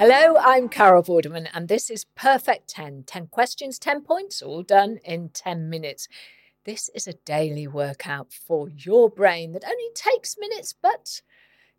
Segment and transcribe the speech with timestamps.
[0.00, 5.00] Hello, I'm Carol Vorderman, and this is Perfect 10 10 questions, 10 points, all done
[5.04, 6.06] in 10 minutes.
[6.64, 11.22] This is a daily workout for your brain that only takes minutes, but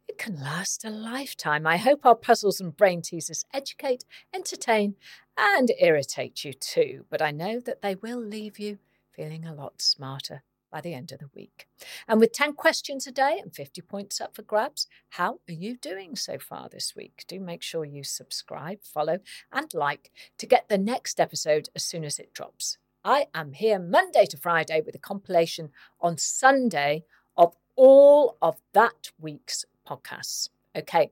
[0.05, 1.65] it can last a lifetime.
[1.65, 4.97] I hope our puzzles and brain teasers educate, entertain,
[5.38, 8.79] and irritate you too, but I know that they will leave you
[9.15, 11.67] feeling a lot smarter by the end of the week.
[12.07, 15.77] And with 10 questions a day and 50 points up for grabs, how are you
[15.77, 17.25] doing so far this week?
[17.27, 19.19] Do make sure you subscribe, follow,
[19.52, 22.77] and like to get the next episode as soon as it drops.
[23.03, 25.69] I am here Monday to Friday with a compilation
[26.02, 27.05] on Sunday
[27.38, 30.49] of all of that week's podcasts.
[30.75, 31.11] Okay,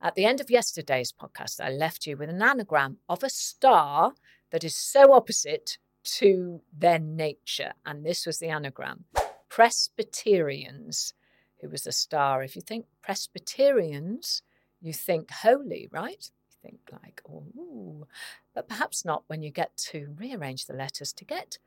[0.00, 4.12] at the end of yesterday's podcast, I left you with an anagram of a star
[4.52, 7.72] that is so opposite to their nature.
[7.84, 9.04] And this was the anagram
[9.48, 11.14] Presbyterians,
[11.60, 12.42] who was a star.
[12.42, 14.42] If you think Presbyterians,
[14.80, 16.30] you think holy, right?
[16.48, 18.06] You think like, oh,
[18.54, 21.58] but perhaps not when you get to rearrange the letters to get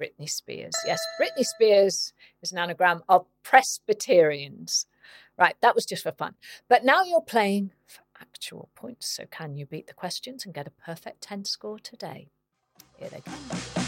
[0.00, 0.74] Britney Spears.
[0.86, 4.86] Yes, Britney Spears is an anagram of Presbyterians.
[5.36, 6.34] Right, that was just for fun.
[6.68, 9.08] But now you're playing for actual points.
[9.08, 12.28] So can you beat the questions and get a perfect 10 score today?
[12.98, 13.83] Here they come.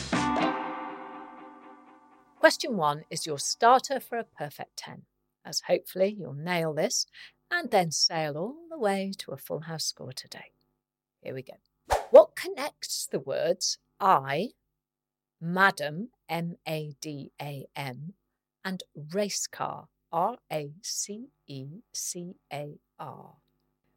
[2.46, 5.02] Question one is your starter for a perfect 10,
[5.44, 7.04] as hopefully you'll nail this
[7.50, 10.52] and then sail all the way to a full house score today.
[11.20, 11.54] Here we go.
[12.10, 14.50] What connects the words I,
[15.40, 18.12] Madam, M A D A M,
[18.64, 23.38] and race car, R A C E C A R?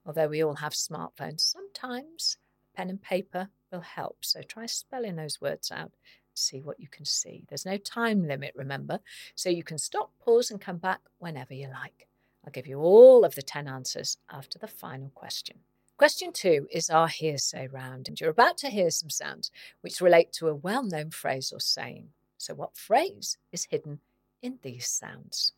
[0.07, 2.38] Although we all have smartphones, sometimes
[2.75, 4.18] pen and paper will help.
[4.22, 5.91] So try spelling those words out.
[6.39, 7.44] See what you can see.
[7.50, 9.00] There's no time limit, remember,
[9.35, 12.07] so you can stop, pause, and come back whenever you like.
[12.45, 15.57] I'll give you all of the 10 answers after the final question.
[15.97, 19.51] Question two is our hearsay round, and you're about to hear some sounds
[19.81, 22.09] which relate to a well known phrase or saying.
[22.38, 24.00] So, what phrase is hidden
[24.41, 25.51] in these sounds?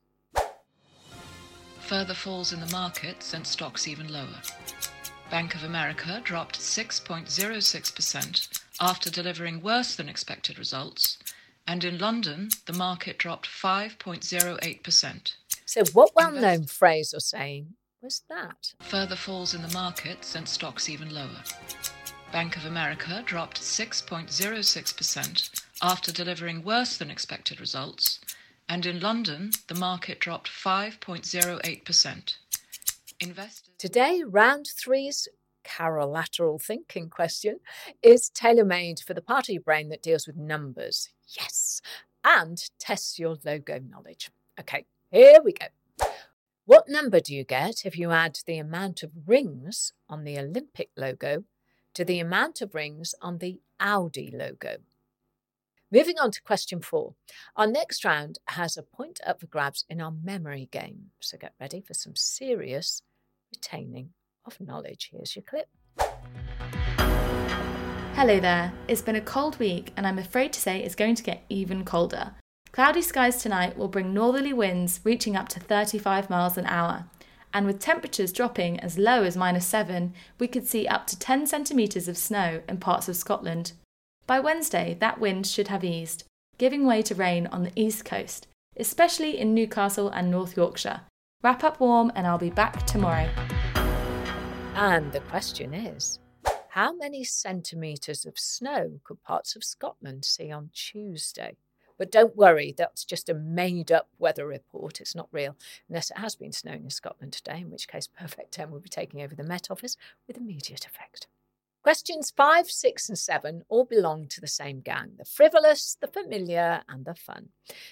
[1.81, 4.41] Further falls in the market sent stocks even lower.
[5.29, 11.19] Bank of America dropped 6.06% after delivering worse than expected results,
[11.67, 15.35] and in London, the market dropped 5.08%.
[15.65, 18.73] So, what well known phrase or saying was that?
[18.81, 21.43] Further falls in the market sent stocks even lower.
[22.31, 28.19] Bank of America dropped 6.06% after delivering worse than expected results,
[28.67, 32.33] and in London, the market dropped 5.08%.
[33.19, 33.69] Investors.
[33.77, 35.27] Today, round three's
[35.63, 37.59] carolateral thinking question
[38.01, 41.09] is tailor made for the part of your brain that deals with numbers.
[41.37, 41.81] Yes,
[42.23, 44.31] and tests your logo knowledge.
[44.59, 45.67] Okay, here we go.
[46.65, 50.89] What number do you get if you add the amount of rings on the Olympic
[50.95, 51.43] logo
[51.95, 54.77] to the amount of rings on the Audi logo?
[55.91, 57.15] Moving on to question four.
[57.57, 61.07] Our next round has a point up for grabs in our memory game.
[61.19, 63.01] So get ready for some serious
[63.53, 64.11] retaining
[64.45, 65.09] of knowledge.
[65.11, 65.67] Here's your clip.
[68.15, 68.73] Hello there.
[68.87, 71.83] It's been a cold week, and I'm afraid to say it's going to get even
[71.83, 72.35] colder.
[72.71, 77.05] Cloudy skies tonight will bring northerly winds reaching up to 35 miles an hour.
[77.53, 81.47] And with temperatures dropping as low as minus 7, we could see up to 10
[81.47, 83.73] centimetres of snow in parts of Scotland.
[84.25, 86.23] By Wednesday, that wind should have eased,
[86.57, 88.47] giving way to rain on the east coast,
[88.77, 91.01] especially in Newcastle and North Yorkshire.
[91.43, 93.27] Wrap up warm, and I'll be back tomorrow.
[94.75, 96.19] And the question is
[96.69, 101.57] how many centimetres of snow could parts of Scotland see on Tuesday?
[101.97, 105.01] But don't worry, that's just a made up weather report.
[105.01, 105.57] It's not real,
[105.89, 108.89] unless it has been snowing in Scotland today, in which case Perfect 10 will be
[108.89, 111.27] taking over the Met Office with immediate effect.
[111.83, 116.83] Questions five, six, and seven all belong to the same gang the frivolous, the familiar,
[116.87, 117.49] and the fun.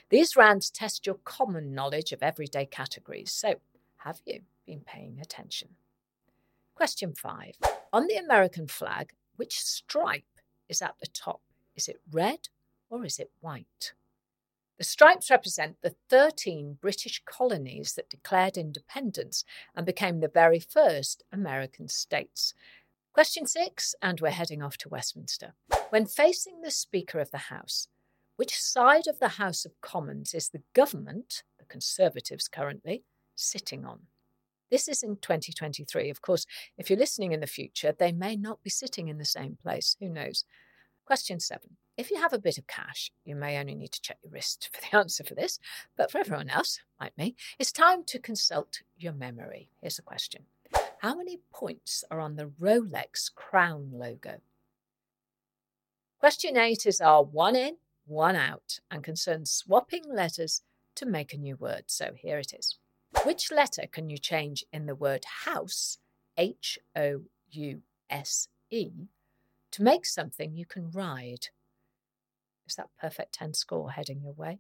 [0.10, 3.32] These rounds test your common knowledge of everyday categories.
[3.34, 3.56] So,
[3.98, 5.70] have you been paying attention?
[6.80, 7.56] Question five
[7.92, 10.40] On the American flag, which stripe
[10.70, 11.42] is at the top?
[11.76, 12.48] Is it red
[12.90, 13.92] or is it white?
[14.78, 19.44] The stripes represent the 13 British colonies that declared independence
[19.76, 22.54] and became the very first American states.
[23.12, 25.56] Question six, and we're heading off to Westminster.
[25.90, 27.90] When facing the Speaker of the House,
[28.38, 33.04] which side of the House of Commons is the government, the Conservatives currently,
[33.36, 34.04] sitting on?
[34.70, 36.10] This is in 2023.
[36.10, 36.46] Of course,
[36.78, 39.96] if you're listening in the future, they may not be sitting in the same place.
[40.00, 40.46] Who knows?
[41.06, 41.78] Question seven.
[41.98, 44.70] If you have a bit of cash, you may only need to check your wrist
[44.72, 45.60] for the answer for this,
[45.98, 49.70] but for everyone else, like me, it's time to consult your memory.
[49.82, 50.44] Here's a question
[51.00, 54.38] How many points are on the Rolex crown logo?
[56.20, 60.62] Question eight is our one in, one out, and concerns swapping letters
[60.96, 61.86] to make a new word.
[61.88, 62.78] So here it is.
[63.24, 65.98] Which letter can you change in the word house,
[66.38, 68.92] H O U S E,
[69.72, 71.48] to make something you can ride?
[72.68, 74.60] Is that perfect 10 score heading your way?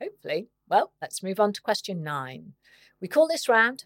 [0.00, 0.48] Hopefully.
[0.68, 2.54] Well, let's move on to question nine.
[3.00, 3.84] We call this round,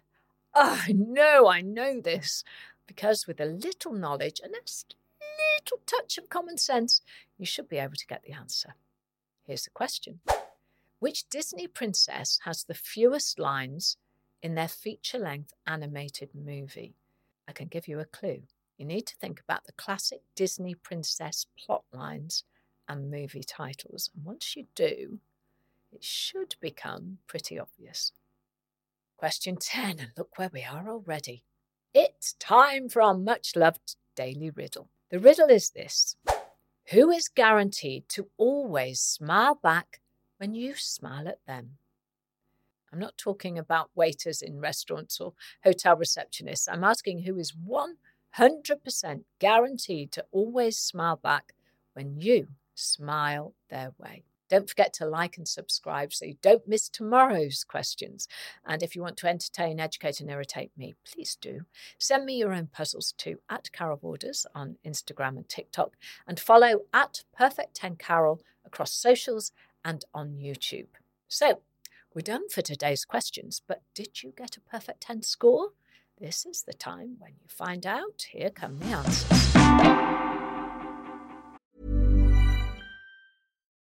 [0.55, 2.45] oh, I know, I know this,
[2.87, 7.03] because with a little knowledge and a little touch of common sense,
[7.37, 8.75] you should be able to get the answer.
[9.47, 10.21] Here's the question
[11.07, 13.97] Which Disney princess has the fewest lines
[14.43, 16.97] in their feature length animated movie?
[17.47, 18.43] I can give you a clue.
[18.77, 22.43] You need to think about the classic Disney princess plot lines
[22.89, 24.11] and movie titles.
[24.17, 25.21] And once you do,
[25.93, 28.11] it should become pretty obvious.
[29.17, 31.45] Question 10, and look where we are already.
[31.95, 34.89] It's time for our much loved daily riddle.
[35.13, 36.17] The riddle is this
[36.91, 40.01] Who is guaranteed to always smile back
[40.39, 41.79] when you smile at them?
[42.93, 45.35] I'm not talking about waiters in restaurants or
[45.65, 46.69] hotel receptionists.
[46.71, 51.55] I'm asking who is 100% guaranteed to always smile back
[51.95, 54.25] when you smile their way.
[54.49, 58.29] Don't forget to like and subscribe so you don't miss tomorrow's questions.
[58.65, 61.63] And if you want to entertain, educate, and irritate me, please do.
[61.99, 65.97] Send me your own puzzles to at Carol Vorders on Instagram and TikTok,
[66.29, 69.51] and follow at Perfect 10 Carol across socials
[69.87, 70.89] and on YouTube.
[71.29, 71.61] So,
[72.13, 75.69] we're done for today's questions, but did you get a perfect 10 score?
[76.19, 78.27] This is the time when you find out.
[78.31, 79.57] Here come the answers.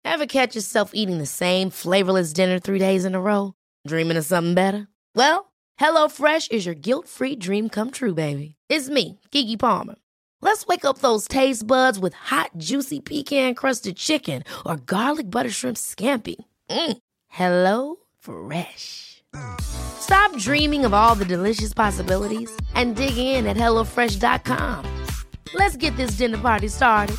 [0.06, 3.54] Ever catch yourself eating the same flavorless dinner three days in a row?
[3.88, 4.88] Dreaming of something better?
[5.16, 8.56] Well, HelloFresh is your guilt free dream come true, baby.
[8.70, 9.96] It's me, Keke Palmer.
[10.48, 15.50] Let's wake up those taste buds with hot, juicy pecan crusted chicken or garlic butter
[15.50, 16.38] shrimp scampi.
[16.70, 16.98] Mm.
[17.28, 19.24] Hello Fresh.
[20.00, 25.06] Stop dreaming of all the delicious possibilities and dig in at HelloFresh.com.
[25.54, 27.18] Let's get this dinner party started.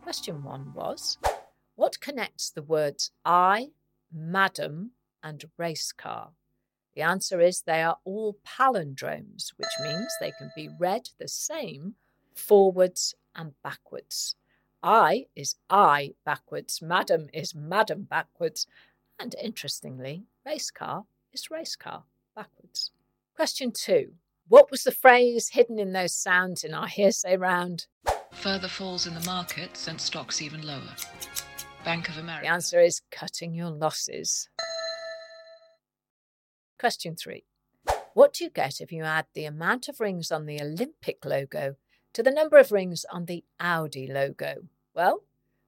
[0.00, 1.18] Question one was
[1.74, 3.72] What connects the words I,
[4.10, 4.92] madam,
[5.22, 6.30] and race car?
[6.98, 11.94] The answer is they are all palindromes, which means they can be read the same
[12.34, 14.34] forwards and backwards.
[14.82, 18.66] I is I backwards, madam is madam backwards,
[19.16, 22.02] and interestingly, race car is race car
[22.34, 22.90] backwards.
[23.36, 24.14] Question two
[24.48, 27.86] What was the phrase hidden in those sounds in our hearsay round?
[28.32, 30.96] Further falls in the market sent stocks even lower.
[31.84, 32.46] Bank of America.
[32.46, 34.48] The answer is cutting your losses.
[36.78, 37.42] Question three.
[38.14, 41.74] What do you get if you add the amount of rings on the Olympic logo
[42.12, 44.68] to the number of rings on the Audi logo?
[44.94, 45.24] Well,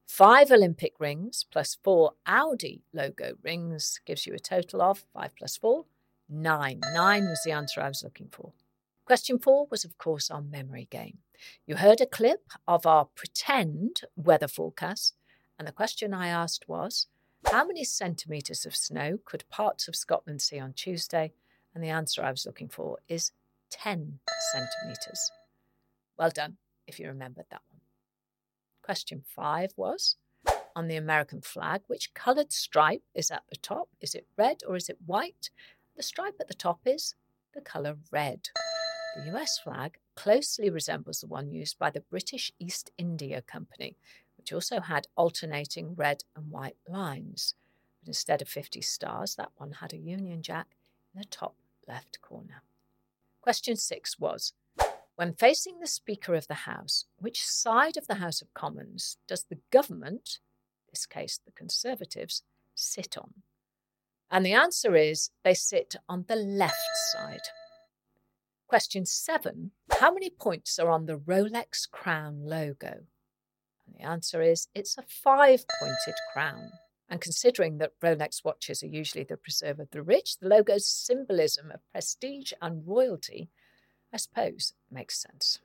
[0.06, 5.56] five Olympic rings plus four Audi logo rings gives you a total of five plus
[5.56, 5.86] four,
[6.28, 6.80] nine.
[6.94, 8.52] Nine was the answer I was looking for.
[9.04, 11.18] Question four was, of course, our memory game.
[11.66, 15.16] You heard a clip of our pretend weather forecast,
[15.58, 17.08] and the question I asked was
[17.46, 21.32] How many centimetres of snow could parts of Scotland see on Tuesday?
[21.74, 23.32] And the answer I was looking for is
[23.70, 24.20] 10
[24.52, 25.30] centimetres.
[26.18, 27.80] Well done if you remembered that one.
[28.82, 30.16] Question five was
[30.76, 33.88] On the American flag, which coloured stripe is at the top?
[34.00, 35.50] Is it red or is it white?
[35.96, 37.14] The stripe at the top is
[37.54, 38.48] the colour red.
[39.16, 43.96] The US flag closely resembles the one used by the British East India Company,
[44.40, 47.52] which also had alternating red and white lines.
[48.00, 50.68] But instead of 50 stars, that one had a Union Jack
[51.12, 51.56] in the top
[51.86, 52.62] left corner.
[53.42, 54.54] Question six was
[55.16, 59.44] When facing the Speaker of the House, which side of the House of Commons does
[59.44, 60.38] the government,
[60.86, 62.42] in this case the Conservatives,
[62.74, 63.42] sit on?
[64.30, 67.48] And the answer is they sit on the left side.
[68.66, 73.00] Question seven How many points are on the Rolex crown logo?
[74.00, 76.70] The answer is it's a five pointed crown.
[77.10, 81.70] And considering that Rolex watches are usually the preserve of the rich, the logo's symbolism
[81.70, 83.50] of prestige and royalty,
[84.10, 85.58] I suppose, makes sense.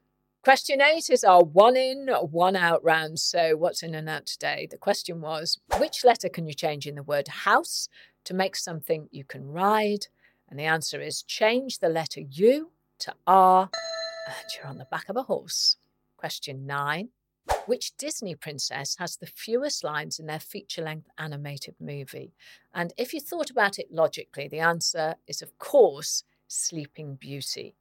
[0.44, 3.20] Question eight is our one in, one out round.
[3.20, 4.68] So, what's in and out today?
[4.70, 7.88] The question was which letter can you change in the word house
[8.25, 10.08] to make something you can ride?
[10.50, 13.70] And the answer is change the letter U to R,
[14.27, 15.77] and you're on the back of a horse.
[16.18, 17.10] Question nine
[17.67, 22.34] which Disney princess has the fewest lines in their feature length animated movie?
[22.74, 27.75] And if you thought about it logically, the answer is, of course, Sleeping Beauty.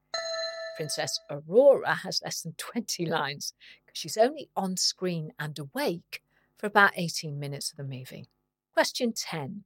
[0.76, 3.52] Princess Aurora has less than 20 lines
[3.84, 6.22] because she's only on screen and awake
[6.56, 8.26] for about 18 minutes of the movie.
[8.72, 9.64] Question 10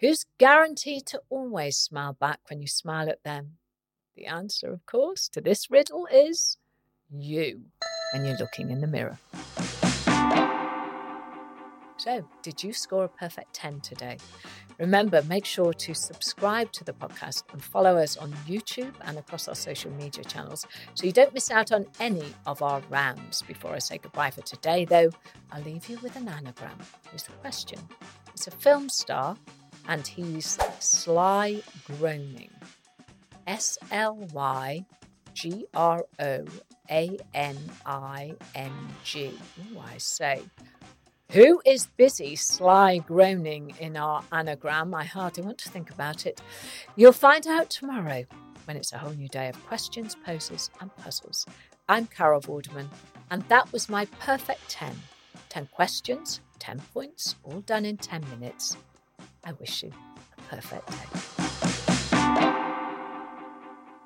[0.00, 3.58] Who's guaranteed to always smile back when you smile at them?
[4.16, 6.56] The answer, of course, to this riddle is
[7.12, 7.62] you
[8.12, 9.18] when you're looking in the mirror.
[12.00, 14.16] So, did you score a perfect 10 today?
[14.78, 19.48] Remember, make sure to subscribe to the podcast and follow us on YouTube and across
[19.48, 23.42] our social media channels so you don't miss out on any of our rounds.
[23.42, 25.10] Before I say goodbye for today, though,
[25.52, 26.78] I'll leave you with an anagram.
[27.10, 27.78] Here's the question
[28.32, 29.36] It's a film star
[29.86, 32.48] and he's Sly Groaning.
[33.46, 34.86] S L Y
[35.34, 36.44] G R O
[36.90, 38.72] A N I N
[39.04, 39.32] G.
[39.76, 40.40] Oh, I say.
[41.32, 44.92] Who is busy sly groaning in our anagram?
[44.92, 46.42] I hardly want to think about it.
[46.96, 48.24] You'll find out tomorrow
[48.64, 51.46] when it's a whole new day of questions, poses, and puzzles.
[51.88, 52.88] I'm Carol Vorderman,
[53.30, 54.92] and that was my perfect 10.
[55.50, 58.76] 10 questions, 10 points, all done in 10 minutes.
[59.44, 59.92] I wish you
[60.36, 60.96] a perfect day.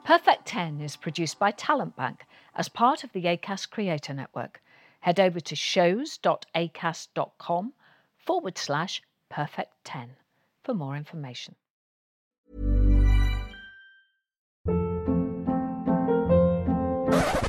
[0.04, 4.61] Perfect 10 is produced by Talent Bank as part of the Acast Creator Network.
[5.04, 7.73] Head over to shows.acast.com
[8.16, 10.16] forward slash perfect 10
[10.64, 11.56] for more information.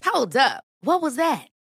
[0.04, 0.66] Hold up.
[0.82, 1.48] What was that?